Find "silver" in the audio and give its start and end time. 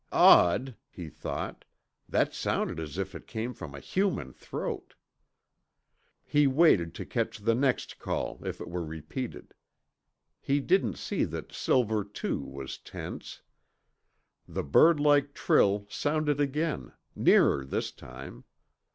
11.53-12.03